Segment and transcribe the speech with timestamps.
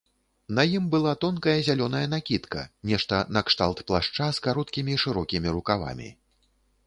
[0.59, 6.09] На ім была тонкая зялёная накідка, нешта накшталт плашча з кароткімі шырокімі рукавамі.